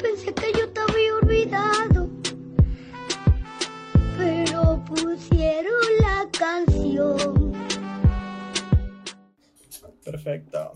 [0.00, 2.08] pensé que yo te había olvidado.
[4.16, 7.52] Pero pusieron la canción.
[10.04, 10.72] Perfecto.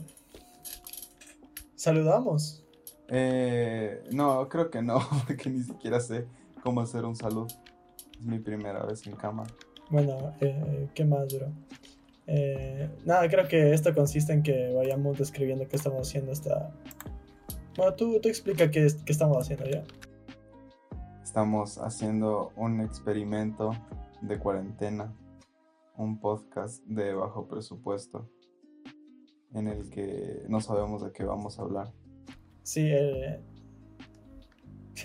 [1.75, 2.65] ¿Saludamos?
[3.09, 6.27] Eh, no, creo que no, porque ni siquiera sé
[6.63, 7.47] cómo hacer un saludo.
[8.13, 9.45] Es mi primera vez en cama.
[9.91, 11.53] Bueno, eh, ¿qué más, bro?
[12.27, 16.71] Eh, nada, creo que esto consiste en que vayamos describiendo qué estamos haciendo hasta...
[17.77, 19.83] Bueno, tú, tú explica qué, qué estamos haciendo ya.
[21.23, 23.73] Estamos haciendo un experimento
[24.21, 25.13] de cuarentena,
[25.97, 28.31] un podcast de bajo presupuesto,
[29.53, 31.93] en el que no sabemos de qué vamos a hablar.
[32.63, 33.41] Sí, eh,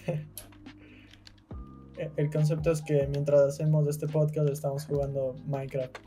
[2.17, 5.97] el concepto es que mientras hacemos este podcast estamos jugando Minecraft.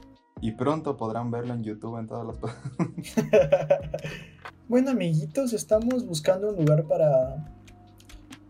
[0.41, 2.39] Y pronto podrán verlo en YouTube en todas las...
[4.69, 7.45] bueno, amiguitos, estamos buscando un lugar para,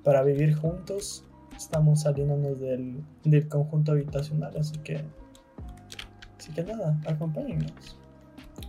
[0.04, 1.24] para vivir juntos.
[1.56, 5.00] Estamos saliéndonos del, del conjunto habitacional, así que...
[6.38, 7.96] Así que nada, acompáñennos.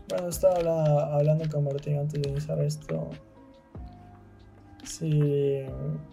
[0.10, 3.10] Bueno, estaba habla- hablando con Martín antes de iniciar esto.
[4.84, 5.10] Si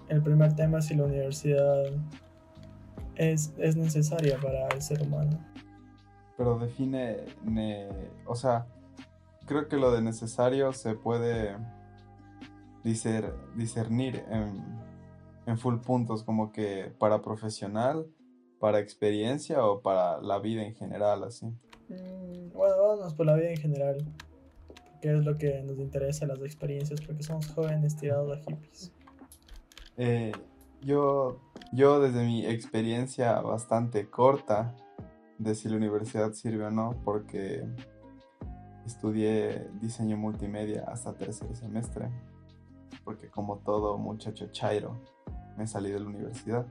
[0.08, 1.82] el primer tema es si la universidad
[3.16, 5.38] es, es necesaria para el ser humano.
[6.38, 7.88] Pero define, ne-
[8.26, 8.64] o sea,
[9.50, 11.56] creo que lo de necesario se puede
[12.84, 14.62] discernir en,
[15.44, 18.06] en full puntos, como que para profesional,
[18.60, 21.46] para experiencia o para la vida en general, así.
[21.88, 23.96] Mm, Bueno, vámonos por la vida en general.
[25.02, 28.92] Que es lo que nos interesa, las experiencias, porque somos jóvenes tirados a hippies.
[29.96, 30.30] Eh,
[30.80, 31.40] yo,
[31.72, 34.76] yo desde mi experiencia bastante corta
[35.38, 37.66] de si la universidad sirve o no, porque
[38.86, 42.10] estudié diseño multimedia hasta tercer semestre,
[43.04, 45.00] porque como todo muchacho chairo,
[45.56, 46.66] me salí de la universidad.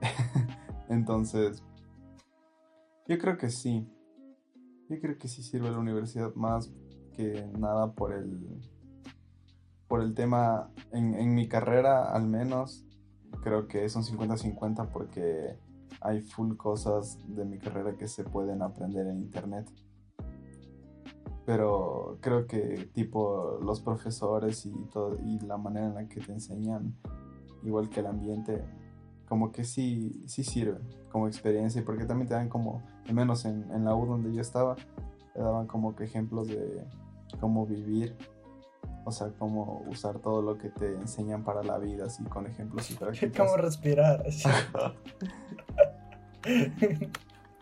[0.88, 1.62] Entonces,
[3.06, 3.86] yo creo que sí.
[4.88, 6.70] Yo creo que sí sirve la universidad más
[7.12, 8.60] que nada por el
[9.86, 12.86] por el tema en, mi carrera al menos
[13.42, 15.58] creo que es un 50-50 porque
[16.00, 19.70] hay full cosas de mi carrera que se pueden aprender en internet
[21.52, 26.32] pero creo que tipo los profesores y todo y la manera en la que te
[26.32, 26.96] enseñan
[27.62, 28.64] igual que el ambiente
[29.28, 30.78] como que sí sí sirve
[31.10, 34.40] como experiencia porque también te dan como al menos en, en la U donde yo
[34.40, 34.76] estaba
[35.34, 36.86] te daban como que ejemplos de
[37.38, 38.16] cómo vivir
[39.04, 42.88] o sea, cómo usar todo lo que te enseñan para la vida, así con ejemplos
[42.90, 43.36] y prácticas.
[43.46, 44.24] ¿Cómo respirar?
[44.26, 44.48] así.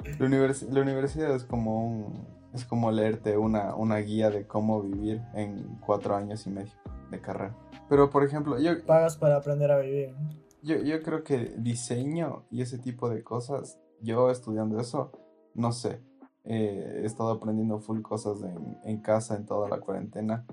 [0.04, 4.82] La, univers- la universidad es como un es como leerte una, una guía de cómo
[4.82, 6.72] vivir en cuatro años y medio
[7.10, 7.56] de carrera.
[7.88, 10.14] Pero por ejemplo, yo, Pagas para aprender a vivir.
[10.62, 15.12] yo, yo creo que diseño y ese tipo de cosas, yo estudiando eso,
[15.54, 16.00] no sé.
[16.44, 20.46] eh, he estado aprendiendo full cosas en, en casa en toda la cuarentena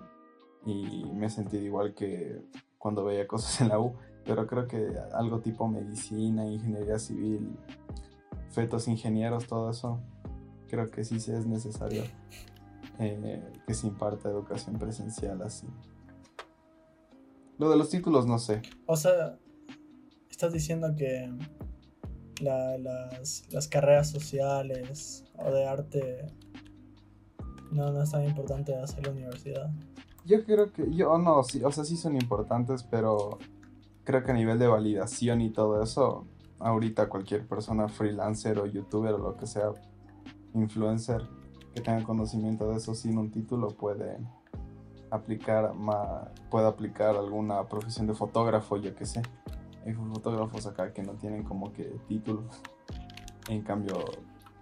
[0.65, 2.41] y me he sentido igual que
[2.77, 3.93] cuando veía cosas en la U,
[4.25, 7.57] pero creo que algo tipo medicina, ingeniería civil,
[8.49, 10.01] fetos ingenieros, todo eso,
[10.67, 12.03] creo que sí, es necesario
[12.99, 15.67] eh, que se imparta educación presencial así.
[17.57, 18.61] Lo de los títulos no sé.
[18.85, 19.37] O sea,
[20.29, 21.31] estás diciendo que
[22.41, 26.27] la- las, las carreras sociales o de arte
[27.71, 29.69] no, no es tan importante hacer la universidad.
[30.25, 33.39] Yo creo que, yo no, sí, o sea, sí son importantes, pero
[34.03, 36.27] creo que a nivel de validación y todo eso,
[36.59, 39.71] ahorita cualquier persona freelancer o youtuber o lo que sea,
[40.61, 41.21] influencer,
[41.73, 44.17] que tenga conocimiento de eso sin un título puede
[45.11, 49.21] aplicar ma- puede aplicar alguna profesión de fotógrafo, yo qué sé.
[49.85, 52.61] Hay fotógrafos acá que no tienen como que títulos.
[53.47, 54.03] En cambio,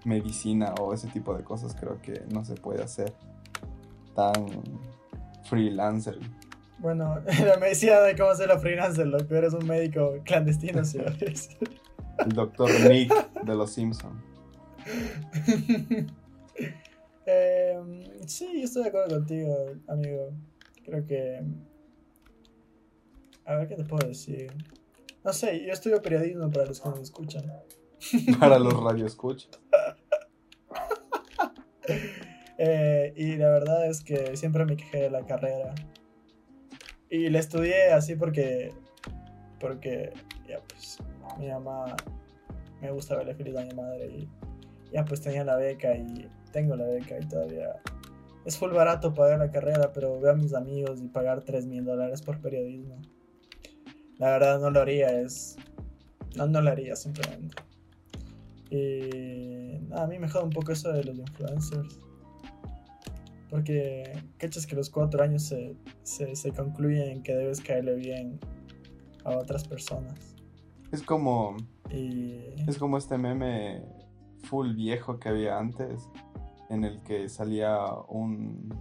[0.03, 3.11] medicina o ese tipo de cosas creo que no se puede hacer
[4.13, 4.33] tan
[5.43, 6.19] freelancer.
[6.77, 9.33] Bueno, la medicina de cómo ser la freelancer, loco.
[9.33, 11.49] Eres un médico clandestino, señores.
[12.19, 13.11] El doctor Nick
[13.43, 14.21] de los Simpsons.
[17.27, 19.55] Em, sí, estoy de acuerdo contigo,
[19.87, 20.31] amigo.
[20.83, 21.41] Creo que.
[23.45, 24.51] A ver qué te puedo decir.
[25.23, 27.51] No sé, yo estudio periodismo para los que nos escuchan.
[28.39, 29.59] Para los radioescuchas.
[32.57, 35.75] Eh, y la verdad es que siempre me quejé de la carrera.
[37.09, 38.73] Y la estudié así porque.
[39.59, 40.13] Porque,
[40.47, 40.97] ya pues,
[41.37, 41.97] mi mamá.
[42.81, 44.07] Me gusta verle feliz a mi madre.
[44.07, 44.29] Y
[44.95, 47.81] ya pues tenía la beca y tengo la beca y todavía.
[48.45, 51.83] Es full barato pagar la carrera, pero veo a mis amigos y pagar 3 mil
[51.83, 53.01] dólares por periodismo.
[54.19, 55.57] la verdad no lo haría, es...
[56.37, 57.55] No, no lo haría simplemente.
[58.69, 61.99] Y nada, a mí me joda un poco eso de los influencers.
[63.49, 68.39] Porque, cachas que los cuatro años se, se, se concluyen en que debes caerle bien
[69.25, 70.35] a otras personas.
[70.93, 71.57] Es como.
[71.91, 72.39] Y.
[72.67, 73.83] Es como este meme
[74.45, 76.09] full viejo que había antes.
[76.69, 77.77] En el que salía
[78.07, 78.73] un,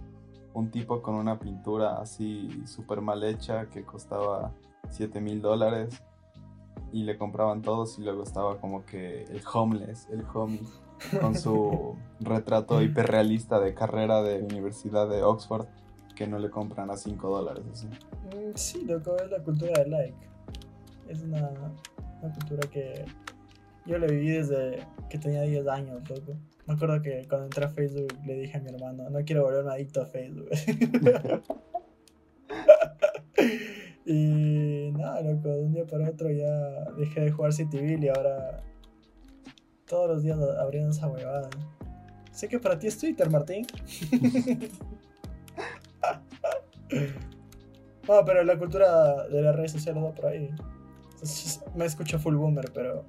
[0.53, 4.51] un tipo con una pintura así súper mal hecha que costaba
[4.89, 6.01] 7 mil dólares.
[6.91, 10.61] Y le compraban todos y luego estaba como que el homeless, el homie,
[11.19, 15.67] con su retrato hiperrealista de carrera de Universidad de Oxford
[16.15, 17.65] que no le compran a 5 dólares.
[17.71, 17.87] Así.
[17.87, 20.17] Mm, Sí, loco, es la cultura del like.
[21.09, 21.49] Es una,
[22.21, 23.05] una cultura que
[23.85, 24.79] yo la viví desde
[25.09, 26.35] que tenía 10 años, loco.
[26.65, 29.71] Me acuerdo que cuando entré a Facebook le dije a mi hermano, no quiero volverme
[29.71, 30.49] adicto a Facebook.
[34.05, 36.49] y nada, loco, de un día para otro ya
[36.97, 38.63] dejé de jugar Cityville y ahora
[39.87, 41.49] todos los días abriendo esa huevada.
[42.31, 43.67] Sé que para ti es Twitter, Martín.
[48.07, 50.49] No, pero la cultura de las redes sociales va por ahí.
[51.73, 53.05] Me escucho full boomer, pero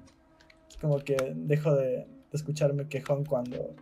[0.81, 3.75] como que dejo de, escucharme quejón cuando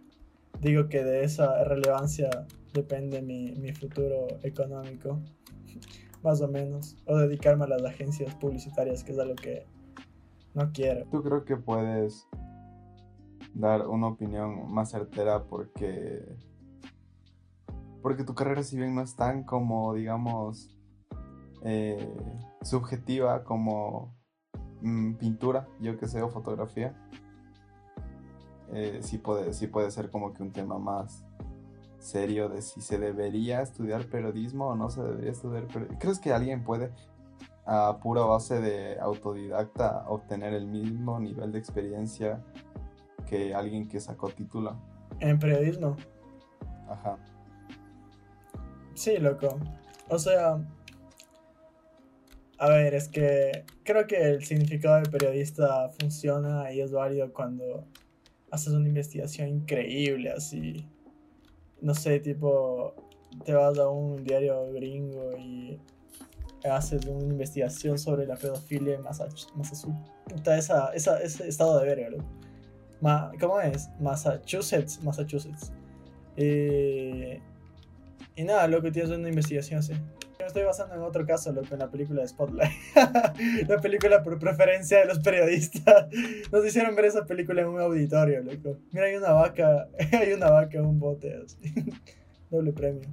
[0.61, 5.21] digo que de esa relevancia depende mi, mi futuro económico,
[6.23, 9.67] más o menos, o dedicarme a las agencias publicitarias, que es algo que
[10.55, 11.05] no quiero.
[11.11, 12.29] ¿Tú creo que puedes
[13.55, 16.25] dar una opinión más certera porque
[18.03, 20.77] porque tu carrera si bien no es tan como digamos
[21.63, 22.15] eh,
[22.63, 24.15] subjetiva como
[24.83, 26.95] mm, pintura yo que sé o fotografía
[28.73, 31.25] eh, sí puede sí puede ser como que un tema más
[31.99, 36.33] serio de si se debería estudiar periodismo o no se debería estudiar periodismo crees que
[36.33, 36.93] alguien puede
[37.67, 42.43] a pura base de autodidacta obtener el mismo nivel de experiencia
[43.29, 44.77] que alguien que sacó título.
[45.21, 45.97] En periodismo,
[46.89, 47.17] Ajá.
[48.95, 49.59] sí, loco.
[50.09, 50.59] O sea,
[52.65, 57.87] a ver, es que creo que el significado de periodista funciona y es válido cuando
[58.51, 60.87] haces una investigación increíble, así.
[61.81, 62.95] No sé, tipo,
[63.45, 65.79] te vas a un diario gringo y
[66.69, 69.87] haces una investigación sobre la pedofilia en Massachusetts.
[70.29, 72.25] Puta, esa, esa, ese estado de verga.
[73.01, 73.91] Ma- ¿Cómo es?
[74.01, 75.73] Massachusetts, Massachusetts.
[76.37, 77.41] Eh,
[78.37, 79.93] y nada, loco, tienes una investigación así.
[80.45, 82.71] Me estoy basando en otro caso, loco, en la película de Spotlight.
[83.67, 86.09] la película por preferencia de los periodistas.
[86.53, 88.77] Nos hicieron ver esa película en un auditorio, loco.
[88.93, 91.57] Mira, hay una vaca, hay una vaca un bote, así.
[92.51, 93.09] Doble premio.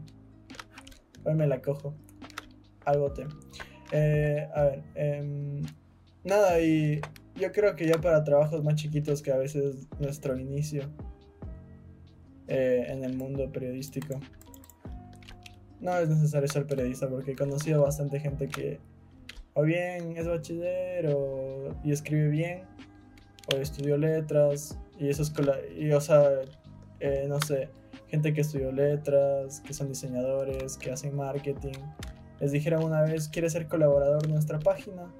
[1.23, 1.95] Hoy me la cojo.
[2.83, 3.25] Al bote.
[3.93, 5.61] Eh, a ver, em,
[6.25, 6.99] nada, y
[7.35, 10.83] yo creo que ya para trabajos más chiquitos que a veces nuestro inicio
[12.49, 14.19] eh, en el mundo periodístico.
[15.81, 18.79] No es necesario ser periodista porque he conocido bastante gente que
[19.53, 22.63] o bien es bachiller o, y escribe bien
[23.51, 25.33] o estudió letras y eso es
[25.77, 26.23] y o sea
[26.99, 27.69] eh, no sé
[28.07, 31.77] gente que estudió letras que son diseñadores que hacen marketing
[32.39, 35.11] les dijeron una vez quieres ser colaborador de nuestra página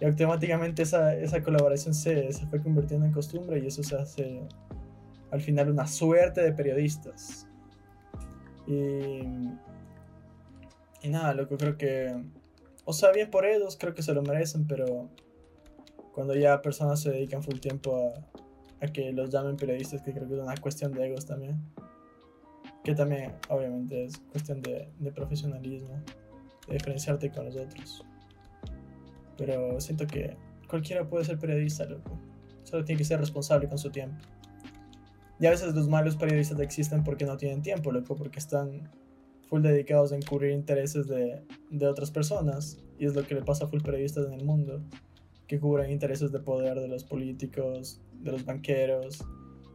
[0.00, 4.40] y automáticamente esa, esa colaboración se, se fue convirtiendo en costumbre y eso se hace
[5.30, 7.48] al final una suerte de periodistas.
[8.66, 9.20] Y,
[11.02, 12.14] y nada, loco, creo que...
[12.84, 15.08] O sea, bien por ellos, creo que se lo merecen, pero
[16.12, 20.28] cuando ya personas se dedican full tiempo a, a que los llamen periodistas, que creo
[20.28, 21.60] que es una cuestión de egos también.
[22.82, 26.02] Que también, obviamente, es cuestión de, de profesionalismo,
[26.68, 28.04] de diferenciarte con los otros.
[29.38, 30.36] Pero siento que
[30.68, 32.18] cualquiera puede ser periodista, loco.
[32.62, 34.16] Solo tiene que ser responsable con su tiempo.
[35.44, 38.90] Y a veces los malos periodistas existen porque no tienen tiempo, loco, porque están
[39.46, 42.78] full dedicados a encubrir intereses de, de otras personas.
[42.98, 44.80] Y es lo que le pasa a full periodistas en el mundo,
[45.46, 49.22] que cubren intereses de poder de los políticos, de los banqueros,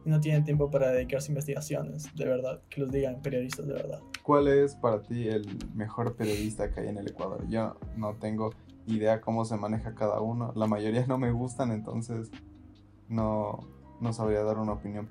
[0.04, 3.74] y no tienen tiempo para dedicarse a investigaciones, de verdad, que los digan periodistas de
[3.74, 4.00] verdad.
[4.24, 7.46] ¿Cuál es para ti el mejor periodista que hay en el Ecuador?
[7.48, 8.50] Yo no tengo
[8.88, 10.52] idea cómo se maneja cada uno.
[10.56, 12.28] La mayoría no me gustan, entonces
[13.08, 13.60] no,
[14.00, 15.08] no sabría dar una opinión.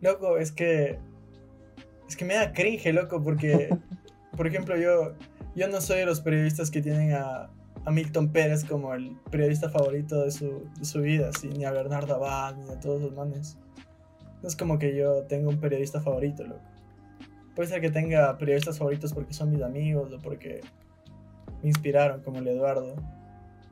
[0.00, 0.98] Loco, es que.
[2.08, 3.76] Es que me da cringe, loco, porque.
[4.36, 5.14] por ejemplo, yo.
[5.56, 7.50] Yo no soy de los periodistas que tienen a,
[7.84, 12.14] a Milton Pérez como el periodista favorito de su, de su vida, ni a Bernardo
[12.14, 13.58] Abad, ni a todos los manes.
[14.42, 16.62] No es como que yo tenga un periodista favorito, loco.
[17.54, 20.60] Puede ser que tenga periodistas favoritos porque son mis amigos o porque
[21.62, 22.94] me inspiraron, como el Eduardo.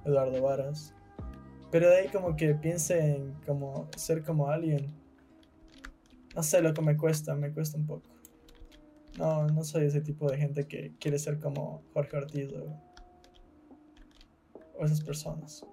[0.04, 0.94] Eduardo Varas.
[1.70, 4.92] Pero de ahí como que piense en como ser como alguien.
[6.38, 8.08] No sé lo que me cuesta, me cuesta un poco.
[9.18, 12.80] No, no soy ese tipo de gente que quiere ser como Jorge Ortiz o,
[14.78, 15.66] o esas personas.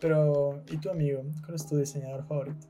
[0.00, 1.20] Pero, ¿y tu amigo?
[1.44, 2.66] ¿Cuál es tu diseñador favorito?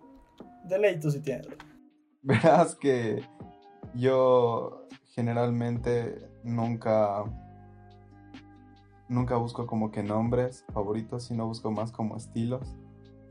[0.65, 1.47] De ley tú sí tienes.
[2.23, 3.23] Verás que
[3.95, 7.23] yo generalmente nunca
[9.09, 12.77] nunca busco como que nombres favoritos, sino busco más como estilos.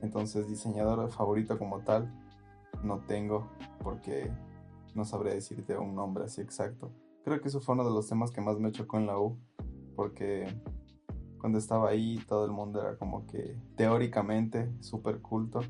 [0.02, 2.10] Entonces, diseñador favorito como tal
[2.84, 3.50] no tengo
[3.84, 4.32] porque
[4.96, 6.92] no sabré decirte un nombre así exacto.
[7.24, 9.38] Creo que eso fue uno de los temas que más me chocó en la U,
[9.96, 10.48] porque
[11.40, 15.62] cuando estaba ahí todo el mundo era como que teóricamente súper culto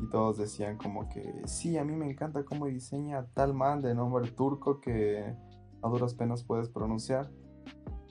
[0.00, 3.94] y todos decían como que sí, a mí me encanta cómo diseña tal man de
[3.94, 5.34] nombre turco que
[5.82, 7.30] a duras penas puedes pronunciar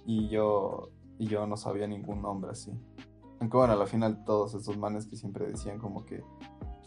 [0.05, 2.71] y yo y yo no sabía ningún nombre así.
[3.39, 6.23] Aunque bueno, al final todos esos manes que siempre decían como que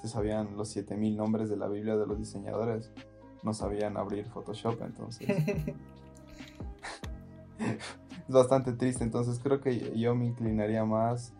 [0.01, 2.91] se sabían los 7000 nombres de la Biblia de los diseñadores,
[3.43, 5.29] no sabían abrir Photoshop, entonces
[7.59, 11.33] es bastante triste, entonces creo que yo me inclinaría más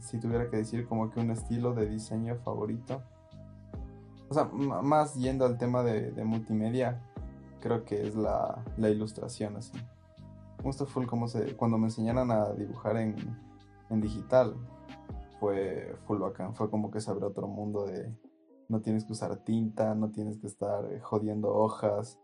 [0.00, 3.02] si tuviera que decir como que un estilo de diseño favorito.
[4.28, 7.02] O sea, más yendo al tema de, multimedia,
[7.60, 9.72] creo que es la, ilustración así.
[10.58, 14.56] Me gusta full como se, cuando me enseñaron a dibujar en digital,
[15.42, 16.54] fue full bacán.
[16.54, 18.14] Fue como que se abrió otro mundo de
[18.68, 22.16] no tienes que usar tinta, no tienes que estar eh, jodiendo hojas.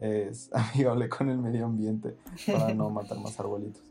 [0.00, 2.16] Es amigable con el medio ambiente
[2.48, 3.84] para no matar más arbolitos.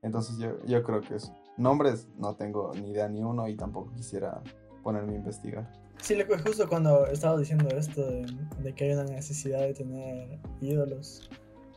[0.00, 1.36] Entonces yo, yo creo que eso.
[1.58, 4.42] Nombres no tengo ni idea ni uno y tampoco quisiera
[4.82, 5.70] ponerme a investigar.
[6.00, 8.24] Sí, justo cuando estaba diciendo esto de,
[8.62, 11.28] de, que hay una necesidad de tener ídolos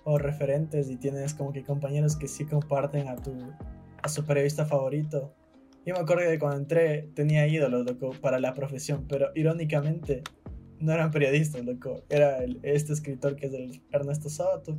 [0.06, 3.34] o referentes y tienes como que compañeros que sí comparten a tu
[4.02, 5.34] a su periodista favorito.
[5.86, 10.24] Yo me acuerdo que cuando entré tenía ídolos, loco, para la profesión, pero irónicamente
[10.80, 12.04] no eran periodistas, loco.
[12.10, 14.78] Era el, este escritor que es el Ernesto Sábato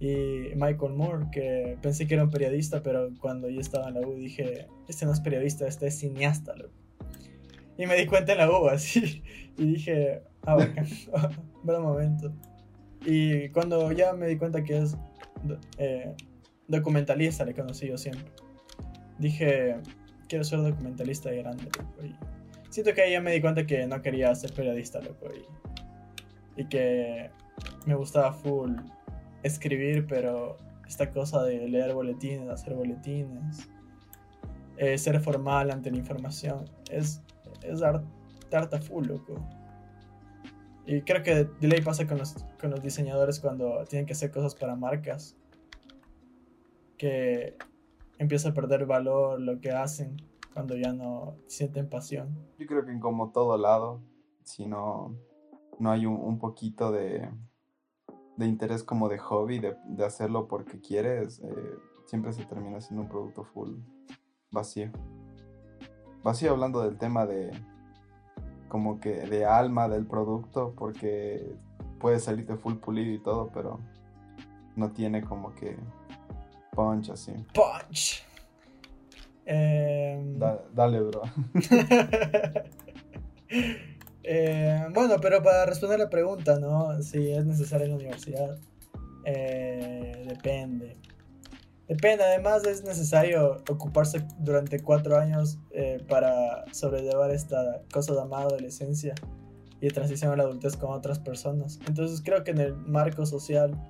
[0.00, 4.00] y Michael Moore, que pensé que era un periodista, pero cuando yo estaba en la
[4.00, 6.74] U dije, este no es periodista, este es cineasta, loco.
[7.76, 9.22] Y me di cuenta en la U, así,
[9.56, 10.86] y dije, ah, bacán,
[11.62, 12.32] buen momento.
[13.04, 14.96] Y cuando ya me di cuenta que es
[15.78, 16.12] eh,
[16.66, 18.32] documentalista, le conocí yo siempre.
[19.18, 19.76] Dije,
[20.28, 22.04] quiero ser documentalista de grande, loco.
[22.04, 22.14] Y
[22.70, 25.26] siento que ahí ya me di cuenta que no quería ser periodista, loco.
[25.34, 27.30] Y, y que
[27.86, 28.76] me gustaba full
[29.42, 30.56] escribir, pero
[30.86, 33.68] esta cosa de leer boletines, hacer boletines,
[34.76, 37.22] eh, ser formal ante la información, es,
[37.62, 38.02] es dar,
[38.82, 39.34] full, loco.
[40.86, 44.30] Y creo que de ley pasa con los, con los diseñadores cuando tienen que hacer
[44.30, 45.36] cosas para marcas.
[46.96, 47.56] Que
[48.18, 50.16] empieza a perder valor lo que hacen
[50.52, 52.36] cuando ya no sienten pasión.
[52.58, 54.00] Yo creo que como todo lado,
[54.42, 55.16] si no,
[55.78, 57.28] no hay un poquito de,
[58.38, 63.02] de interés como de hobby, de, de hacerlo porque quieres, eh, siempre se termina siendo
[63.02, 63.74] un producto full
[64.52, 64.90] vacío.
[66.22, 67.50] Vacío hablando del tema de
[68.68, 71.56] como que de alma del producto, porque
[71.98, 73.80] puede salirte full pulido y todo, pero
[74.76, 75.76] no tiene como que
[76.78, 77.32] punch así.
[77.52, 78.22] Punch.
[79.44, 80.38] Em,
[80.72, 81.22] dale, bro.
[84.30, 87.00] Eh, bueno, pero para responder la pregunta, ¿no?
[87.00, 88.58] Si es necesaria en la universidad.
[89.24, 90.98] Eh, depende.
[91.86, 99.14] Depende, además es necesario ocuparse durante cuatro años eh, para sobrellevar esta cosa llamada adolescencia
[99.80, 101.80] y transición a la adultez con otras personas.
[101.86, 103.80] Entonces creo que en el marco social,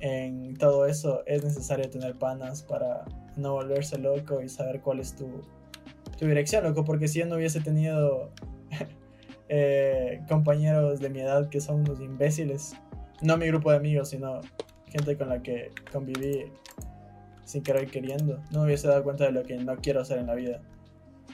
[0.00, 3.04] en todo eso, es necesario tener panas para
[3.36, 5.42] no volverse loco y saber cuál es tu,
[6.18, 8.30] tu dirección, loco, porque si yo no hubiese tenido
[9.48, 12.74] eh, compañeros de mi edad que son unos imbéciles.
[13.22, 14.40] No mi grupo de amigos, sino
[14.86, 16.52] gente con la que conviví
[17.44, 18.42] sin querer queriendo.
[18.50, 20.60] No me hubiese dado cuenta de lo que no quiero hacer en la vida.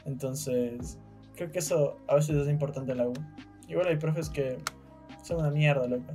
[0.05, 0.99] Entonces,
[1.35, 3.15] creo que eso a veces es importante en la U.
[3.69, 4.59] Igual hay profes que
[5.23, 6.15] son una mierda, loca.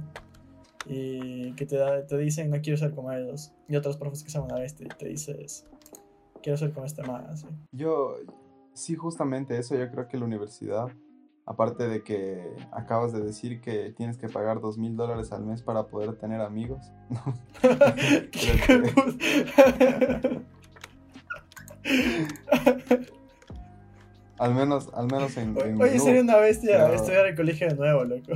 [0.89, 1.77] Y que te,
[2.07, 3.53] te dicen, no quiero ser como ellos.
[3.67, 5.67] Y otros profes que son una bestia y te dices,
[6.41, 7.27] quiero ser como este man.
[7.71, 8.15] Yo,
[8.73, 10.89] sí, justamente eso, yo creo que la universidad
[11.49, 15.61] Aparte de que acabas de decir que tienes que pagar dos mil dólares al mes
[15.61, 16.91] para poder tener amigos.
[24.39, 25.55] al menos, al menos en.
[25.81, 28.33] Oye, sería una bestia estudiar el colegio de nuevo, loco.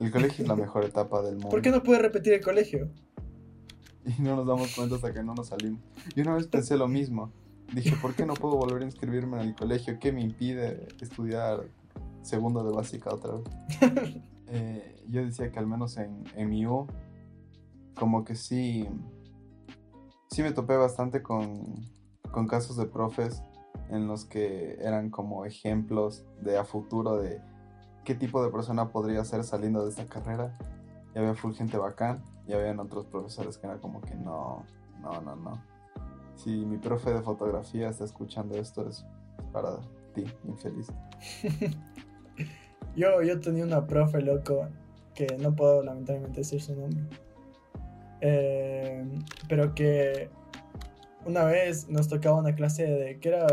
[0.00, 1.48] El colegio es la mejor etapa del mundo.
[1.48, 2.90] ¿Por qué no puedes repetir el colegio?
[4.06, 5.80] y no nos damos cuenta hasta que no nos salimos.
[6.14, 7.32] Y una vez pensé lo mismo.
[7.74, 9.98] Dije, ¿por qué no puedo volver a inscribirme en el colegio?
[9.98, 11.64] ¿Qué me impide estudiar
[12.22, 14.16] segundo de básica otra vez?
[14.48, 16.86] Eh, yo decía que al menos en, en mi U,
[17.96, 18.88] como que sí,
[20.30, 21.64] sí me topé bastante con,
[22.30, 23.42] con casos de profes
[23.90, 27.40] en los que eran como ejemplos de a futuro de
[28.06, 30.56] qué tipo de persona podría ser saliendo de esta carrera.
[31.14, 34.64] Y había full gente bacán y habían otros profesores que era como que no,
[35.02, 35.62] no, no, no.
[36.36, 39.04] Si mi profe de fotografía está escuchando esto es
[39.52, 39.80] para
[40.14, 40.86] ti, infeliz.
[42.96, 44.68] yo, yo tenía una profe loco
[45.14, 47.02] que no puedo lamentablemente decir su nombre.
[48.20, 49.04] Eh,
[49.48, 50.30] pero que
[51.24, 53.46] una vez nos tocaba una clase de que era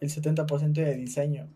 [0.00, 1.48] el 70% de diseño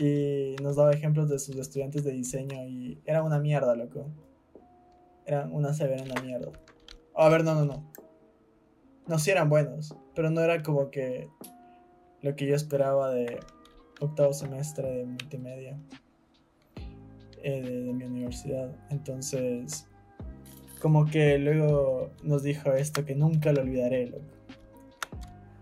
[0.00, 4.08] y nos daba ejemplos de sus estudiantes de diseño y era una mierda, loco.
[5.26, 6.50] Era una severa mierda.
[7.14, 7.92] a ver, no, no, no.
[9.06, 11.28] No, sí eran buenos, pero no era como que
[12.22, 13.40] lo que yo esperaba de
[14.00, 15.78] octavo semestre de multimedia
[17.42, 18.74] eh, de, mi universidad.
[18.90, 19.86] Entonces,
[20.80, 24.24] como que luego nos dijo esto que nunca lo olvidaré, loco.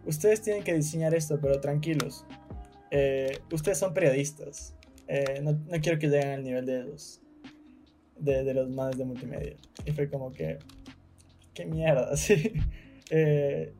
[0.07, 2.25] Ustedes tienen que diseñar esto, pero tranquilos.
[2.91, 4.75] Eh, ustedes son periodistas.
[5.07, 7.21] Eh, no, quiero que lleguen al nivel de los,
[8.19, 9.57] de, los manes de multimedia.
[9.85, 10.59] Y fue como que,
[11.55, 12.53] qué mierda, sí.
[13.11, 13.73] Eh,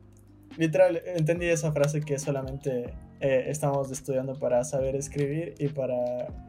[0.57, 5.97] literal, entendí esa frase que solamente estamos estudiando para saber escribir y para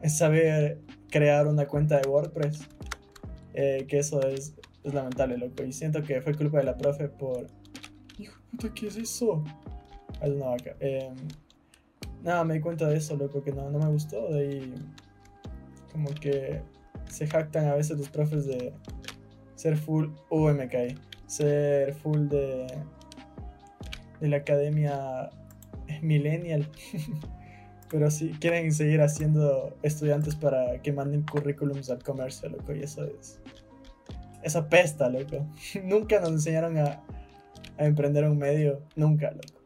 [0.07, 2.61] saber crear una cuenta de WordPress.
[3.53, 4.53] que eso es,
[4.83, 5.63] lamentable, loco.
[5.63, 7.47] Y siento que fue culpa de la profe por...
[8.17, 9.43] Hijo puta, ¿qué es eso?
[10.21, 10.77] Es una vaca.
[12.23, 14.29] Nada, me di cuenta de eso, loco, que no, no me gustó.
[14.29, 14.75] De ahí,
[15.91, 16.61] como que
[17.09, 18.73] se jactan a veces los profes de
[19.55, 20.09] ser full.
[20.69, 20.95] Caí.
[21.25, 22.67] Ser full de.
[24.19, 25.29] de la academia
[26.01, 26.69] millennial.
[27.89, 33.03] Pero sí, quieren seguir haciendo estudiantes para que manden currículums al comercio, loco, y eso
[33.03, 33.39] es.
[34.43, 35.47] Eso pesta, loco.
[35.83, 37.03] Nunca nos enseñaron a,
[37.77, 38.81] a emprender un medio.
[38.95, 39.60] Nunca, loco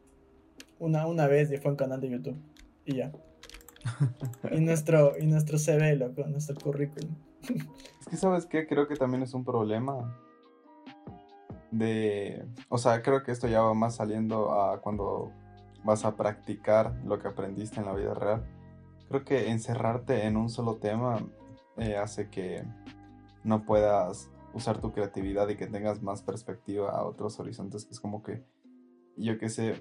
[0.79, 2.37] una, una vez y fue un canal de YouTube.
[2.85, 3.11] Y ya.
[4.51, 7.15] y nuestro, y nuestro CV, loco, nuestro currículum.
[7.41, 8.67] es que, ¿sabes qué?
[8.67, 10.19] Creo que también es un problema.
[11.71, 12.45] De.
[12.69, 15.31] O sea, creo que esto ya va más saliendo a cuando
[15.83, 18.45] vas a practicar lo que aprendiste en la vida real.
[19.07, 21.19] Creo que encerrarte en un solo tema
[21.77, 22.63] eh, hace que
[23.43, 27.99] no puedas usar tu creatividad y que tengas más perspectiva a otros horizontes, que es
[27.99, 28.43] como que,
[29.17, 29.75] yo qué sé,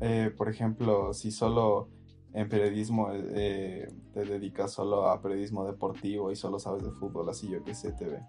[0.00, 1.88] eh, por ejemplo, si solo
[2.34, 7.48] en periodismo eh, te dedicas solo a periodismo deportivo y solo sabes de fútbol, así
[7.48, 8.20] yo que sé, te ve,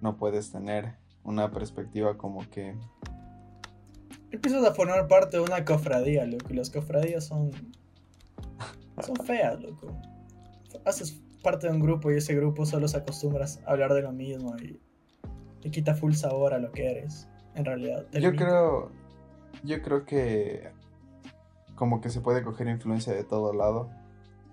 [0.00, 2.76] no puedes tener una perspectiva como que...
[4.30, 7.50] Empiezas a formar parte de una cofradía, loco, y las cofradías son...
[9.00, 9.94] son feas, loco.
[10.84, 14.12] Haces parte de un grupo y ese grupo solo se acostumbras a hablar de lo
[14.12, 14.80] mismo y,
[15.62, 18.06] y quita full sabor a lo que eres, en realidad.
[18.12, 18.90] Yo creo,
[19.62, 20.72] yo creo que
[21.74, 23.90] como que se puede coger influencia de todo lado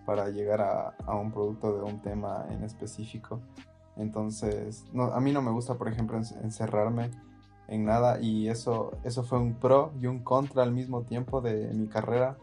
[0.05, 3.41] para llegar a, un producto de un tema en específico.
[3.95, 7.12] Entonces, a mí no me gusta, por ejemplo, encerrarme
[7.67, 11.71] en nada y eso, eso fue un pro y un contra al mismo tiempo de
[11.75, 12.38] mi carrera,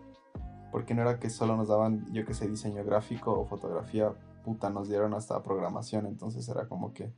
[0.71, 4.71] porque no era que solo nos daban, yo que sé, diseño gráfico o fotografía, puta,
[4.71, 7.13] nos dieron hasta programación, entonces era como que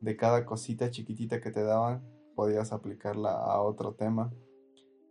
[0.00, 2.02] de cada cosita chiquitita que te daban
[2.34, 4.32] podías aplicarla a otro tema,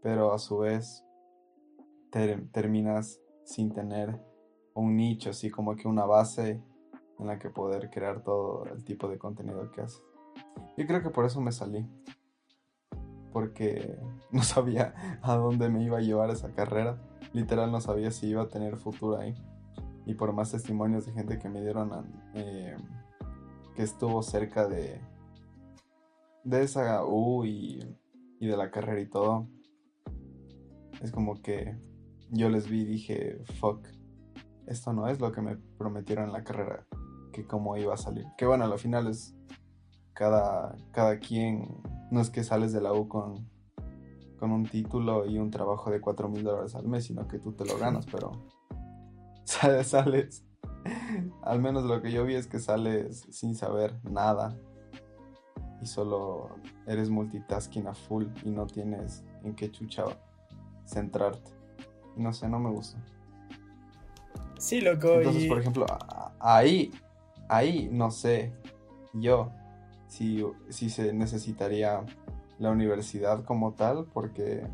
[0.01, 1.04] pero a su vez
[2.51, 4.19] terminas sin tener
[4.73, 6.61] un nicho, así como que una base
[7.19, 10.01] en la que poder crear todo el tipo de contenido que haces.
[10.77, 11.85] Yo creo que por eso me salí.
[13.31, 13.97] Porque
[14.31, 17.01] no sabía a dónde me iba a llevar esa carrera.
[17.33, 19.33] Literal no sabía si iba a tener futuro ahí.
[20.05, 21.91] Y por más testimonios de gente que me dieron
[22.33, 22.77] eh,
[23.75, 25.01] que estuvo cerca de,
[26.43, 27.97] de esa U y,
[28.39, 29.47] y de la carrera y todo.
[31.01, 31.75] Es como que
[32.29, 33.87] yo les vi y dije, fuck,
[34.67, 36.85] esto no es lo que me prometieron en la carrera,
[37.31, 38.25] que cómo iba a salir.
[38.37, 39.35] Que bueno, al final es
[40.13, 43.49] cada, cada quien, no es que sales de la U con,
[44.39, 47.53] con un título y un trabajo de 4 mil dólares al mes, sino que tú
[47.53, 48.31] te lo ganas, pero
[49.43, 50.45] sales, sales.
[51.41, 54.55] Al menos lo que yo vi es que sales sin saber nada
[55.81, 56.49] y solo
[56.87, 60.05] eres multitasking a full y no tienes en qué chucha
[60.85, 61.54] centrarte.
[62.15, 62.97] No sé, no me gusta.
[64.57, 65.13] Sí, loco.
[65.15, 65.85] Entonces, por ejemplo,
[66.39, 66.91] ahí,
[67.49, 68.53] ahí, no sé,
[69.13, 69.51] yo,
[70.07, 72.05] si, si se necesitaría
[72.59, 74.65] la universidad como tal, porque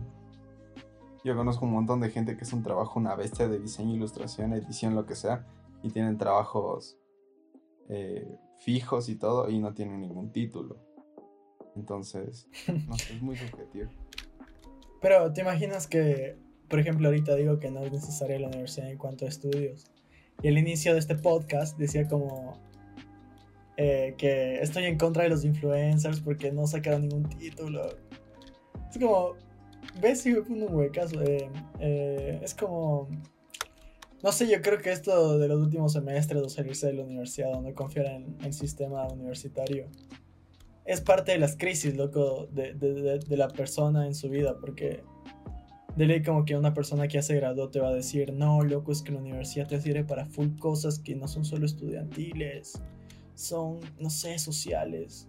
[1.23, 4.53] yo conozco un montón de gente que es un trabajo, una bestia de diseño, ilustración,
[4.53, 5.45] edición, lo que sea,
[5.83, 6.97] y tienen trabajos
[7.89, 10.77] eh, fijos y todo, y no tienen ningún título.
[11.75, 12.47] Entonces,
[12.87, 13.89] no sé, es muy subjetivo.
[15.01, 16.37] Pero te imaginas que,
[16.71, 19.91] por ejemplo, ahorita digo que no es necesaria la universidad en cuanto a estudios.
[20.41, 22.57] Y al inicio de este podcast decía como
[23.75, 27.89] eh, que estoy en contra de los influencers porque no sacaron ningún título.
[28.89, 29.35] Es como,
[30.01, 31.21] ves si me un huecazo.
[31.21, 31.49] Eh,
[31.81, 33.09] eh, es como,
[34.23, 37.51] no sé, yo creo que esto de los últimos semestres o salirse de la universidad,
[37.51, 39.89] donde confiar en el sistema universitario,
[40.85, 45.03] es parte de las crisis, loco, de, de, de, la persona en su vida, porque
[45.95, 48.63] de ley como que una persona que ya se graduó te va a decir, no,
[48.63, 52.81] loco, es que la universidad te sirve para full cosas que no son solo estudiantiles,
[53.35, 55.27] son, no sé, sociales.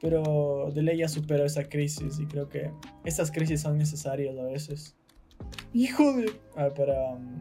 [0.00, 2.70] Pero de ley ya superó esa crisis y creo que
[3.04, 4.96] estas crisis son necesarias a veces.
[5.72, 6.32] Hijo de...
[6.56, 7.14] Ah, para...
[7.14, 7.40] Um,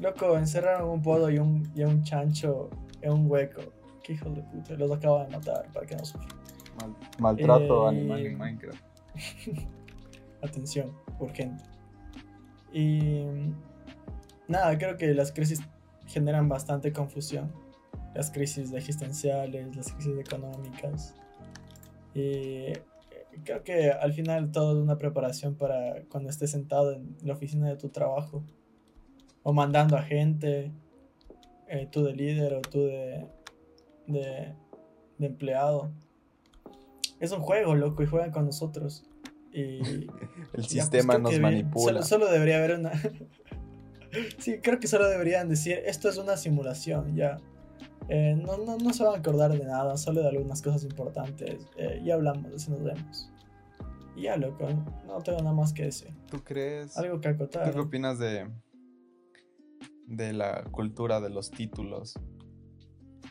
[0.00, 2.68] loco, encerraron un podo y un, y un chancho
[3.00, 3.62] en un hueco
[4.04, 6.38] qué hijos de puta, los acaba de matar para que no sufran.
[7.18, 8.84] maltrato eh, animal en Minecraft.
[10.44, 11.64] Atención, urgente.
[12.72, 13.24] Y
[14.48, 15.60] nada, creo que las crisis
[16.06, 17.52] generan bastante confusión.
[18.14, 21.14] Las crisis existenciales, las crisis económicas.
[22.14, 22.72] Y
[23.44, 27.68] creo que al final todo es una preparación para cuando estés sentado en la oficina
[27.68, 28.44] de tu trabajo.
[29.42, 30.72] O mandando a gente,
[31.68, 33.26] eh, tú de líder o tú de
[34.06, 34.54] de,
[35.18, 35.90] empleado.
[37.20, 39.04] Es un juego, loco, y juegan con nosotros.
[39.54, 40.10] Y, el
[40.52, 42.02] pues, sistema nos manipula.
[42.02, 42.92] Solo, debería haber una.
[44.38, 47.38] sí, creo que solo deberían decir: esto es una simulación, ya.
[48.08, 51.66] Eh, no, no, se van a acordar de nada, solo de algunas cosas importantes.
[51.78, 53.30] Eh, ya hablamos, así nos vemos.
[54.14, 54.68] Y ya, loco,
[55.06, 56.10] no tengo nada más que decir.
[56.30, 56.98] ¿Tú crees?
[56.98, 57.66] Algo que acotar.
[57.66, 58.50] ¿Tú qué opinas de,
[60.06, 62.14] de la cultura de los títulos?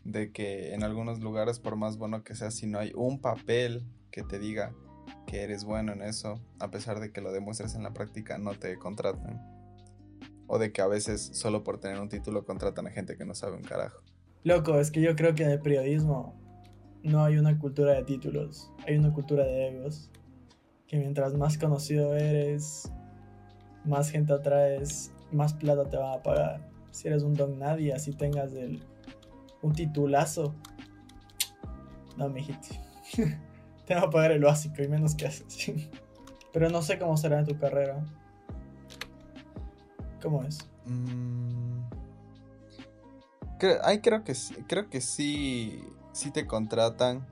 [0.04, 3.86] de que en algunos lugares, por más bueno que sea, si no hay un papel
[4.12, 4.76] que te diga
[5.26, 8.54] que eres bueno en eso, a pesar de que lo demuestres en la práctica, no
[8.54, 9.42] te contratan.
[10.48, 13.34] O de que a veces solo por tener un título contratan a gente que no
[13.34, 14.02] sabe un carajo.
[14.44, 16.36] Loco, es que yo creo que en el periodismo
[17.02, 20.10] no hay una cultura de títulos, hay una cultura de egos.
[20.88, 22.92] Que mientras más conocido eres,
[23.86, 26.70] más gente atraes, más plata te van a pagar.
[26.92, 28.84] Si eres un don nadie, así tengas el
[29.63, 30.54] un titulazo.
[32.18, 32.68] No, mijito.
[33.86, 35.72] Te va a pagar el básico y menos que haces.
[36.52, 38.04] Pero no sé cómo será en tu carrera.
[40.22, 40.60] ¿Cómo es?
[40.86, 41.82] Mm.
[43.84, 47.26] ahí creo que sí, creo que sí, sí te contratan,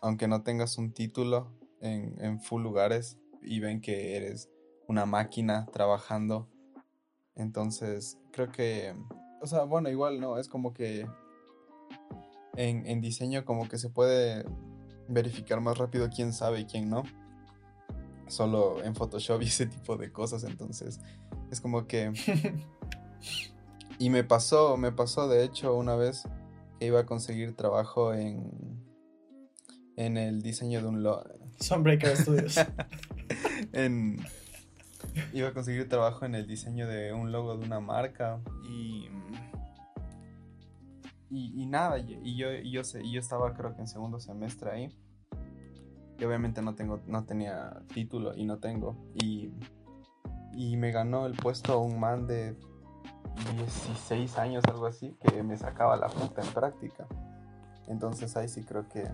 [0.00, 4.50] aunque no tengas un título en, en full lugares y ven que eres
[4.88, 6.48] una máquina trabajando.
[7.34, 8.94] Entonces, creo que,
[9.40, 11.06] o sea, bueno, igual no, es como que
[12.56, 14.44] en, diseño como que se puede
[15.08, 17.04] verificar más rápido quién sabe y quién no.
[18.28, 20.44] Solo en Photoshop y ese tipo de cosas.
[20.44, 21.00] Entonces
[21.50, 22.12] es como que...
[23.98, 26.28] y me pasó, me pasó de hecho una vez
[26.78, 28.86] que iba a conseguir trabajo en...
[29.96, 31.24] En el diseño de un logo.
[31.58, 32.56] Sunbreaker Studios.
[33.72, 34.24] en,
[35.32, 39.08] iba a conseguir trabajo en el diseño de un logo de una marca y
[41.30, 44.98] y, nada, y, yo, y yo, sé, yo estaba creo que en segundo semestre ahí.
[46.18, 48.96] Y obviamente no, tengo, no tenía título y no tengo.
[49.14, 49.52] Y,
[50.52, 52.56] y me ganó el puesto un man de
[53.56, 57.06] 16 años, algo así, que me sacaba la puta en práctica.
[57.86, 59.08] Entonces ahí sí creo que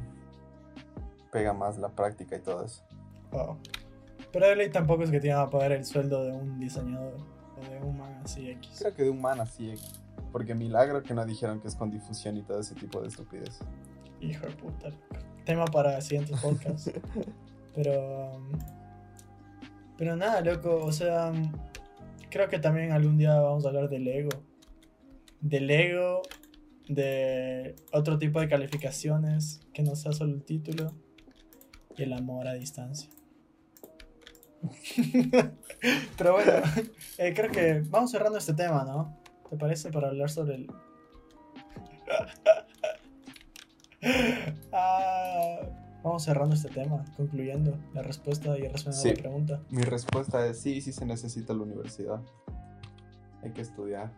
[1.31, 2.83] pega más la práctica y todo eso.
[3.33, 3.59] Wow.
[4.33, 7.17] Pero él tampoco es que te a pagar el sueldo de un diseñador
[7.57, 8.79] o de un man así X.
[8.79, 10.04] Creo que de un man así X.
[10.35, 13.61] Porque milagro que no dijeron que es con difusión y todo ese tipo de estupidez.
[14.21, 14.91] Hijo de puta.
[15.45, 16.91] Tema para siguientes podcasts.
[17.77, 18.35] pero.
[18.35, 18.59] Um,
[19.97, 20.85] pero nada, loco.
[20.85, 21.31] O sea.
[21.31, 21.53] Um,
[22.31, 24.43] creo que también algún día vamos a hablar del ego.
[25.41, 26.23] Del ego.
[26.89, 29.61] De otro tipo de calificaciones.
[29.73, 30.97] Que no sea solo el título.
[31.97, 33.09] Y el amor a distancia.
[36.19, 36.55] Pero bueno,
[37.19, 39.23] eh, creo que vamos cerrando este tema, ¿no?
[39.51, 39.91] ¿Te parece?
[39.91, 40.71] Para hablar sobre el.
[44.73, 45.61] Ah,
[46.03, 49.61] vamos cerrando este tema, concluyendo la respuesta y respondiendo a la pregunta.
[49.71, 52.21] Mi respuesta es sí, sí se necesita la universidad.
[53.43, 54.13] Hay que estudiar.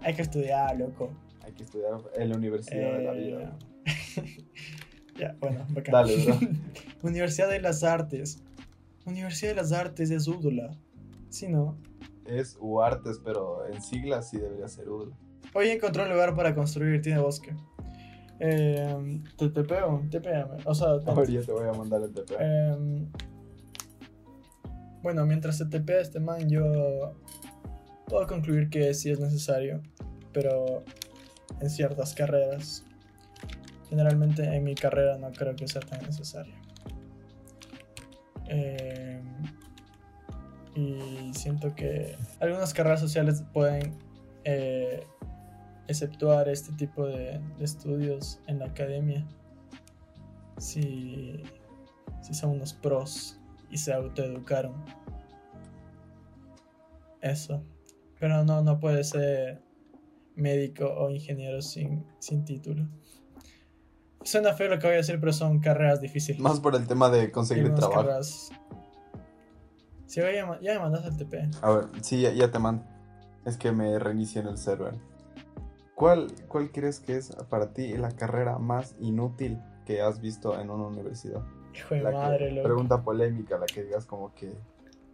[0.00, 1.10] Hay que estudiar, loco.
[1.44, 3.56] Hay que estudiar en la universidad de la vida.
[3.86, 4.44] Eh,
[5.18, 5.92] Ya, bueno, bacán.
[5.92, 6.38] Dale, bro.
[7.02, 8.40] Universidad de las Artes.
[9.04, 10.70] Universidad de las Artes es Údula.
[11.28, 11.76] Sí, ¿no?
[12.28, 15.16] Es UARTES, pero en siglas sí debería ser UDLA.
[15.54, 17.56] Hoy encontré un lugar para construir, tiene bosque.
[18.40, 20.56] Eh, te tepeo, tepeame.
[20.64, 22.34] O sea, te- Ahora ya te voy a mandar el TP.
[22.38, 23.06] eh,
[25.02, 27.14] bueno, mientras se tepea este man, yo
[28.06, 29.80] puedo concluir que sí es necesario,
[30.32, 30.84] pero
[31.60, 32.84] en ciertas carreras.
[33.88, 36.52] Generalmente en mi carrera no creo que sea tan necesario.
[38.50, 39.17] Eh,
[40.78, 43.94] y siento que algunas carreras sociales pueden
[44.44, 45.02] eh,
[45.88, 49.26] exceptuar este tipo de, de estudios en la academia
[50.58, 51.42] si,
[52.22, 53.38] si son unos pros
[53.70, 54.74] y se autoeducaron.
[57.20, 57.62] Eso.
[58.20, 59.60] Pero no, no puede ser
[60.36, 62.86] médico o ingeniero sin, sin título.
[64.22, 66.40] Suena feo lo que voy a decir, pero son carreras difíciles.
[66.40, 68.02] Más por el tema de conseguir trabajo.
[68.02, 68.50] carreras-
[70.08, 70.20] Sí,
[70.62, 71.50] ya me mandaste el TP.
[71.62, 72.82] A ver, sí, ya, ya te mando.
[73.44, 74.94] Es que me reinicié en el server.
[75.94, 80.70] ¿Cuál, ¿Cuál crees que es para ti la carrera más inútil que has visto en
[80.70, 81.42] una universidad?
[81.74, 82.62] Hijo de La madre, loco.
[82.64, 84.52] pregunta polémica, la que digas como que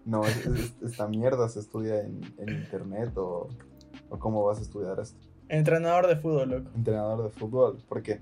[0.04, 3.48] no, es- es- esta mierda se estudia en, en internet o,
[4.10, 5.18] o cómo vas a estudiar esto.
[5.48, 6.70] Entrenador de fútbol, loco.
[6.74, 8.20] Entrenador de fútbol, ¿por qué?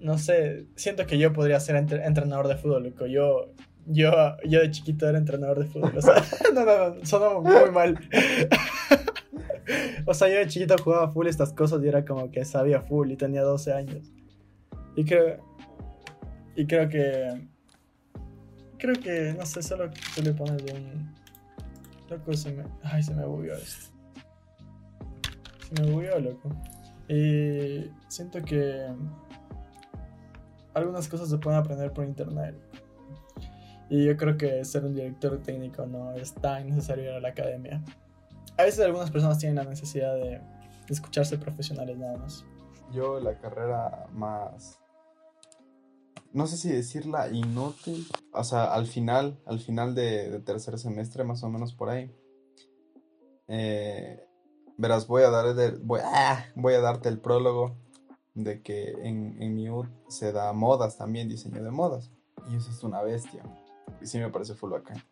[0.00, 3.06] No sé, siento que yo podría ser entre- entrenador de fútbol, loco.
[3.06, 3.52] Yo,
[3.86, 4.10] yo,
[4.44, 5.96] yo de chiquito era entrenador de fútbol.
[5.96, 6.14] O sea,
[6.54, 7.98] no, no, no, sonó muy mal.
[10.06, 13.10] o sea, yo de chiquito jugaba full estas cosas y era como que sabía full
[13.10, 14.12] y tenía 12 años.
[14.96, 15.38] Y creo,
[16.54, 17.48] y creo que,
[18.78, 21.12] creo que, no sé, solo tú le pones un...
[22.10, 22.64] Loco, se me...
[22.82, 23.90] Ay, se me bugueó esto.
[25.66, 26.50] Se me bugueó, loco.
[27.08, 28.86] Y siento que
[30.74, 32.54] algunas cosas se pueden aprender por internet.
[33.92, 37.28] Y yo creo que ser un director técnico no es tan necesario ir a la
[37.28, 37.84] academia.
[38.56, 40.40] A veces algunas personas tienen la necesidad de,
[40.88, 42.42] escucharse profesionales nada más.
[42.90, 44.80] Yo la carrera más...
[46.32, 48.06] No sé si decirla inútil.
[48.32, 52.10] O sea, al final, al final de, tercer semestre, más o menos por ahí.
[53.46, 54.26] Eh,
[54.78, 55.54] verás, voy a, dar
[56.02, 57.76] ah, voy a darte el prólogo
[58.32, 62.10] de que en, en mi UD se da modas también, diseño de modas.
[62.50, 63.42] Y eso es una bestia.
[64.00, 65.02] Y sí me parece full bacán.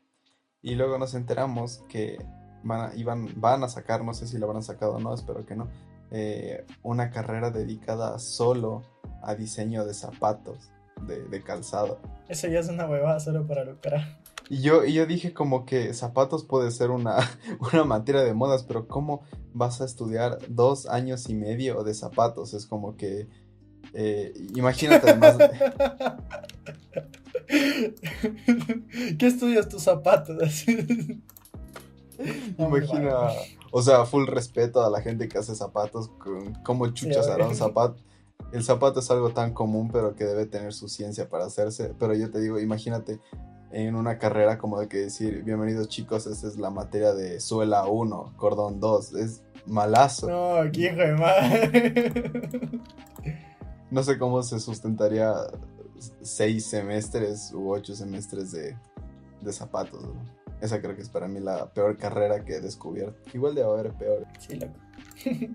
[0.63, 2.19] Y luego nos enteramos que
[2.63, 5.47] van a, iban, van a sacar, no sé si lo habrán sacado o no, espero
[5.47, 5.69] que no,
[6.11, 8.83] eh, una carrera dedicada solo
[9.23, 10.71] a diseño de zapatos,
[11.07, 11.99] de, de calzado.
[12.29, 14.21] Eso ya es una huevada solo para lucrar.
[14.51, 17.19] Y yo, y yo dije como que zapatos puede ser una,
[17.73, 19.23] una materia de modas, pero ¿cómo
[19.55, 22.53] vas a estudiar dos años y medio de zapatos?
[22.53, 23.29] Es como que,
[23.95, 25.37] eh, imagínate además,
[29.19, 30.39] ¿Qué estudias tus zapatos?
[32.59, 33.29] Imagina,
[33.73, 36.11] o sea, full respeto a la gente que hace zapatos,
[36.65, 37.97] cómo chuchas Sí, hará un zapato.
[38.53, 41.95] El zapato es algo tan común, pero que debe tener su ciencia para hacerse.
[41.99, 43.21] Pero yo te digo, imagínate
[43.71, 47.87] en una carrera como de que decir, bienvenidos chicos, esta es la materia de suela
[47.87, 50.29] 1, cordón 2, es malazo.
[50.29, 52.13] No, qué hijo de madre.
[53.91, 55.35] No sé cómo se sustentaría
[56.23, 58.77] seis semestres u ocho semestres de,
[59.41, 60.05] de zapatos.
[60.61, 63.19] Esa creo que es para mí la peor carrera que he descubierto.
[63.33, 64.27] Igual debe haber peor.
[64.39, 64.75] Sí, loco.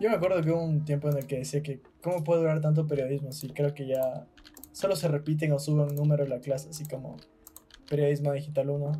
[0.00, 2.60] Yo me acuerdo que hubo un tiempo en el que decía que cómo puede durar
[2.60, 4.26] tanto periodismo si creo que ya
[4.72, 7.18] solo se repiten o suben un número en la clase, así como
[7.88, 8.92] periodismo digital 1,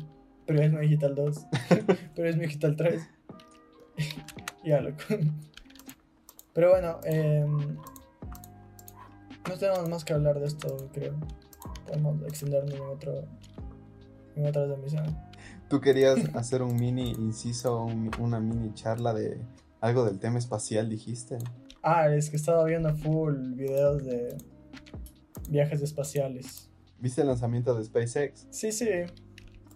[0.45, 1.45] periodismo digital 2,
[2.15, 3.09] periodismo digital 3.
[4.63, 5.03] ya, loco.
[6.53, 7.77] Pero bueno, em,
[9.49, 11.15] no tenemos más que hablar de esto, creo.
[11.85, 13.23] Podemos extendernos en, otro,
[14.35, 15.13] en otras emisiones.
[15.69, 19.39] Tú querías hacer un mini inciso, un- una mini charla de
[19.81, 21.37] algo del tema espacial, dijiste.
[21.81, 24.37] Ah, es que estaba viendo full videos de
[25.49, 26.69] viajes espaciales.
[26.99, 28.47] ¿Viste el lanzamiento de SpaceX?
[28.49, 28.87] Sí, sí.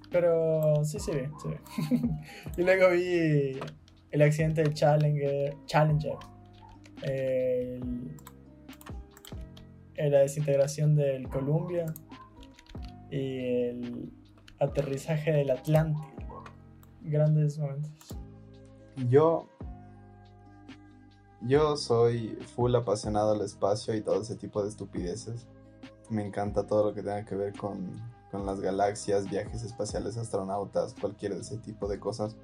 [0.10, 2.00] Pero sí, sí, sí.
[2.58, 3.60] y luego vi
[4.12, 5.54] el accidente del Challenger.
[5.66, 6.16] Challenger.
[7.04, 8.16] El-
[9.98, 11.86] la desintegración del Columbia.
[13.10, 14.12] Y el
[14.60, 16.44] aterrizaje del Atlántico.
[17.02, 18.18] Grandes momentos.
[19.10, 19.48] Yo.
[21.42, 25.48] Yo soy full apasionado al espacio y todo ese tipo de estupideces.
[26.10, 27.92] Me encanta todo lo que tenga que ver con,
[28.32, 32.36] con las galaxias, viajes espaciales, astronautas, cualquier de ese tipo de cosas.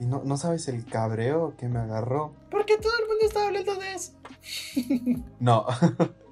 [0.00, 2.32] Y no, no sabes el cabreo que me agarró.
[2.50, 4.12] ¿Por qué todo el mundo está hablando de eso?
[5.38, 5.66] No.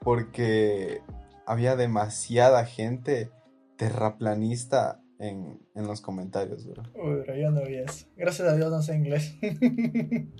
[0.00, 1.02] porque
[1.46, 3.30] había demasiada gente
[3.76, 6.82] terraplanista en, en los comentarios, bro.
[6.94, 8.06] Uy, pero yo no vi eso.
[8.16, 9.34] Gracias a Dios no sé inglés.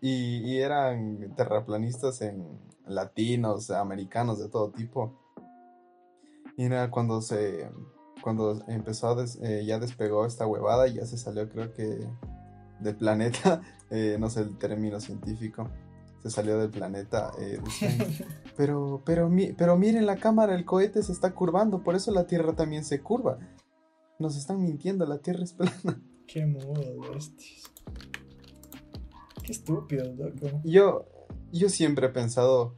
[0.00, 2.46] Y, y eran terraplanistas en
[2.86, 5.18] latinos, americanos, de todo tipo.
[6.58, 7.70] Y era cuando se.
[8.22, 12.06] Cuando empezó a des- eh, ya despegó esta huevada y ya se salió, creo que.
[12.84, 13.62] Del planeta.
[13.90, 15.68] eh, no sé el término científico.
[16.22, 17.32] Se salió del planeta.
[17.38, 17.58] eh,
[18.56, 22.54] pero, pero, pero miren la cámara, el cohete se está curvando, por eso la Tierra
[22.54, 23.38] también se curva.
[24.18, 26.00] Nos están mintiendo, la Tierra es plana.
[26.26, 27.70] Qué mudo, bestias.
[29.42, 30.62] Qué estúpido, loco.
[30.64, 31.06] Yo,
[31.52, 32.76] yo siempre he pensado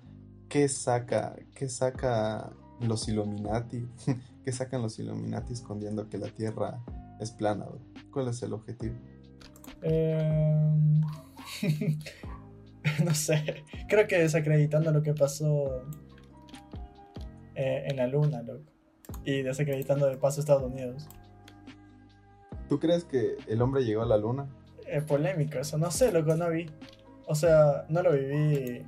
[0.49, 3.87] qué saca, qué saca los Illuminati,
[4.45, 6.83] qué sacan los Illuminati escondiendo que la Tierra
[7.21, 7.67] es plana.
[7.67, 7.81] bro?
[8.11, 8.97] ¿Cuál es el objetivo?
[9.83, 11.01] Em,
[13.05, 13.65] no sé.
[13.89, 15.85] Creo que desacreditando lo que pasó
[17.55, 18.73] eh, en la luna, loco.
[19.25, 21.09] Y desacreditando de paso a Estados Unidos.
[22.69, 24.49] ¿Tú crees que el hombre llegó a la Luna?
[24.87, 25.79] Es polémico eso.
[25.79, 26.67] No sé, loco, no vi.
[27.27, 28.85] O sea, no lo viví.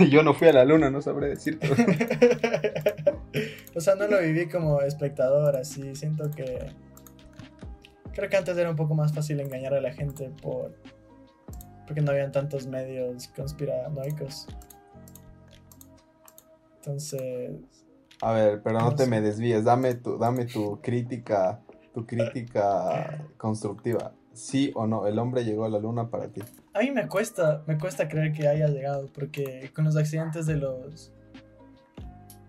[0.10, 1.68] yo no fui a la Luna, no sabré decirte.
[3.74, 5.94] o sea, no lo viví como espectador, así.
[5.94, 6.70] Siento que.
[8.18, 10.74] Creo que antes era un poco más fácil engañar a la gente por.
[11.86, 14.48] Porque no habían tantos medios conspiranoicos.
[16.78, 17.52] Entonces.
[18.20, 19.10] A ver, pero no No te sé.
[19.10, 21.60] me desvíes, dame tu, dame tu crítica,
[21.94, 24.10] tu crítica constructiva.
[24.32, 25.06] ¿Sí o no?
[25.06, 26.42] ¿El hombre llegó a la Luna para ti?
[26.74, 30.56] A mí me cuesta, me cuesta creer que haya llegado, porque con los accidentes de
[30.56, 31.12] los.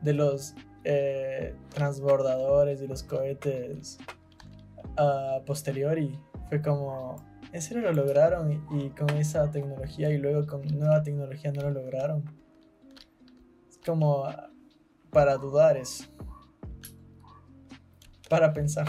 [0.01, 3.99] de los eh, transbordadores y los cohetes
[4.99, 7.15] a posteriori, fue como.
[7.51, 8.51] ¿En serio lo lograron?
[8.51, 12.23] Y, y con esa tecnología y luego con nueva tecnología no lo lograron.
[13.69, 14.25] Es como
[15.11, 16.03] para dudar eso.
[18.29, 18.87] Para pensar.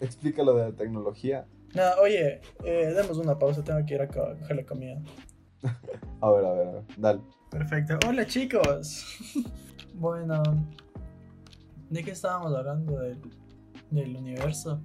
[0.00, 1.46] Explica lo de la tecnología.
[1.74, 5.00] Nada, oye, eh, demos una pausa, tengo que ir a co- coger la comida.
[6.22, 7.20] A ver, a ver, a ver, dale.
[7.50, 7.98] Perfecto.
[8.06, 9.06] Hola chicos.
[9.94, 10.42] bueno,
[11.88, 12.98] ¿de qué estábamos hablando?
[12.98, 13.18] Del,
[13.90, 14.82] del universo.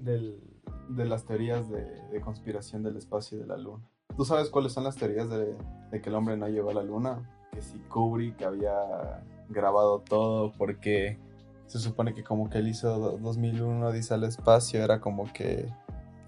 [0.00, 0.40] Del-
[0.88, 3.84] de las teorías de, conspiración del espacio y de la luna.
[4.16, 5.56] ¿Tú sabes cuáles son las teorías de,
[6.00, 7.30] que el hombre no llegó a la luna?
[7.52, 11.18] Que si Kubrick había grabado todo porque
[11.66, 15.68] se supone que como que él hizo do- 2001 dice al espacio, era como que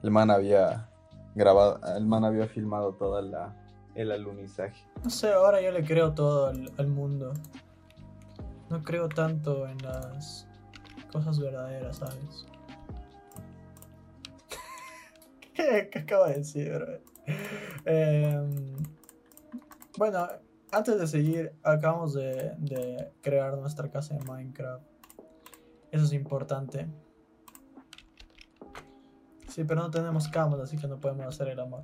[0.02, 0.88] el man había
[1.34, 3.54] grabado, el man había filmado toda
[3.94, 4.84] el alunizaje.
[5.02, 7.32] No sé, ahora yo le creo todo al mundo.
[8.70, 10.46] No creo tanto en las
[11.12, 12.46] cosas verdaderas, ¿sabes?
[15.58, 17.00] ¿Qué, qué acabo de decir, bro?
[17.84, 18.76] Em,
[19.96, 20.28] bueno,
[20.70, 24.84] antes de seguir, acabamos de, de crear nuestra casa en Minecraft.
[25.90, 26.86] Eso es importante.
[29.48, 31.82] Sí, pero no tenemos camas, así que no podemos hacer el amor.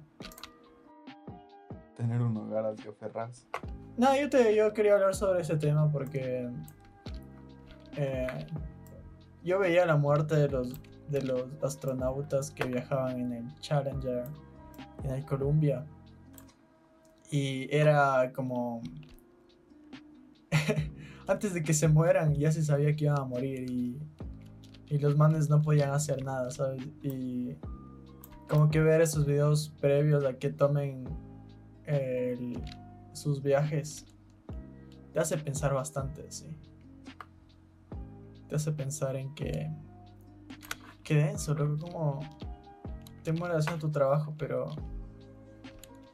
[1.97, 3.49] Tener un hogar al que aferrarse.
[3.97, 6.49] No, yo, te, yo quería hablar sobre ese tema porque
[7.97, 8.47] eh,
[9.43, 14.25] yo veía la muerte de los, de los astronautas que viajaban en el Challenger,
[15.05, 15.87] en el Columbia.
[17.31, 18.83] Y era como...
[21.27, 23.99] Antes de que se mueran ya se sabía que iban a morir y,
[24.89, 26.83] y los manes no podían hacer nada, ¿sabes?
[27.03, 27.57] Y
[28.49, 31.05] como que ver esos videos previos a que tomen
[33.15, 34.07] sus viajes
[35.15, 36.59] te hace pensar bastante, sí.
[38.49, 39.71] Te hace pensar en que.
[41.05, 42.21] Que denso, loco, como.
[43.23, 44.75] Te mueres haciendo tu trabajo, pero.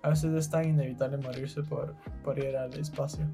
[0.03, 3.27] A veces es tan inevitable morirse por, por ir al espacio.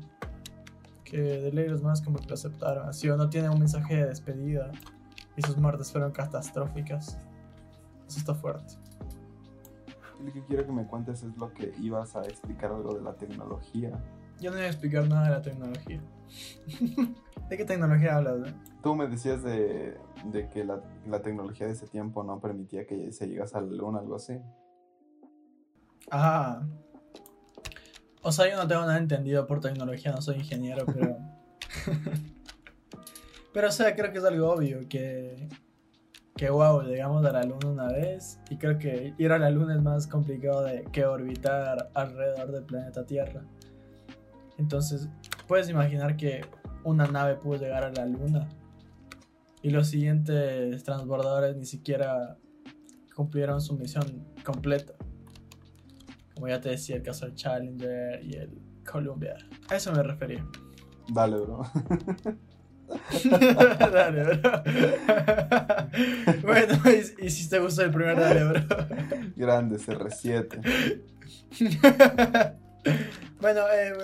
[1.05, 2.88] Que de ley los más como que lo aceptaron.
[2.88, 4.71] Así o no tienen un mensaje de despedida.
[5.37, 7.19] Y sus muertes fueron catastróficas.
[8.07, 8.75] Eso está fuerte.
[10.24, 13.14] Lo que quiero que me cuentes es lo que ibas a explicar algo de la
[13.14, 13.91] tecnología.
[14.41, 16.01] Yo no voy a explicar nada de la tecnología.
[17.49, 18.49] ¿De qué tecnología hablas?
[18.49, 18.55] eh?
[18.83, 23.12] Tú me decías de, de que la, la tecnología de ese tiempo no permitía que
[23.12, 24.39] se llegase a la luna, algo así.
[26.11, 26.62] Ah.
[28.22, 31.16] O sea, yo no tengo nada entendido por tecnología, no soy ingeniero, pero.
[33.53, 35.49] pero, o sea, creo que es algo obvio que.
[36.37, 38.41] Que wow, llegamos a la luna una vez.
[38.51, 42.64] Y creo que ir a la luna es más complicado de que orbitar alrededor del
[42.64, 43.43] planeta Tierra.
[44.59, 45.09] Entonces,
[45.47, 46.44] puedes imaginar que
[46.84, 48.49] una nave pudo llegar a la luna.
[49.62, 52.36] Y los siguientes transbordadores ni siquiera
[53.14, 54.94] cumplieron su misión completa
[56.36, 58.51] como ya te decía, el caso del Challenger y el
[58.84, 59.36] Colombia.
[59.70, 60.47] A eso me refería.
[61.09, 61.62] Dale, bro.
[63.90, 64.62] dale, bro.
[66.42, 68.61] bueno, y, y si te gustó el primer dale, bro.
[69.34, 71.01] Grande, CR7.
[73.40, 73.94] bueno, eh,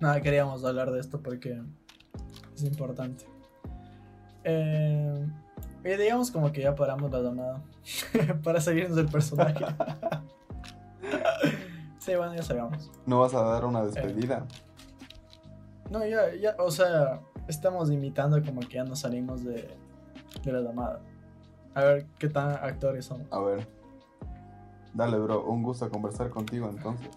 [0.00, 1.62] nada, queríamos hablar de esto porque
[2.54, 3.26] es importante.
[4.44, 5.26] Eh,
[5.84, 7.62] y digamos como que ya paramos la llamada
[8.42, 9.64] para salirnos del personaje.
[11.98, 12.90] sí, bueno, ya salgamos.
[13.06, 14.46] ¿No vas a dar una despedida?
[15.90, 19.76] No, ya, ya, o sea, estamos imitando como que ya nos salimos de,
[20.44, 21.00] de la llamada.
[21.74, 23.26] A ver qué tan actores somos.
[23.32, 23.66] A ver.
[24.92, 27.08] Dale, bro, un gusto conversar contigo entonces.